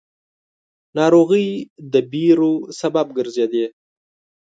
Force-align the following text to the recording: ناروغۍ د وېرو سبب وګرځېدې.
ناروغۍ 0.97 1.47
د 1.91 1.93
وېرو 2.11 2.53
سبب 2.79 3.05
وګرځېدې. 3.09 3.65